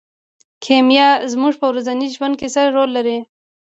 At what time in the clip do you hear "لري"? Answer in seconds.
2.97-3.17